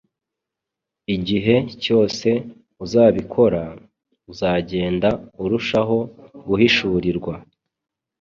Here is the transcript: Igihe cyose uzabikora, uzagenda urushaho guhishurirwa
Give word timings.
Igihe 1.15 1.55
cyose 1.83 2.29
uzabikora, 2.83 3.61
uzagenda 4.31 5.09
urushaho 5.43 5.97
guhishurirwa 6.47 7.33